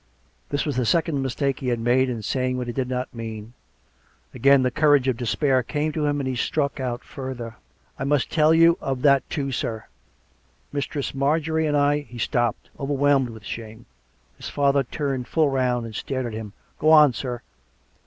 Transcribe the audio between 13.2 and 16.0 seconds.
with shame. His father turned full round and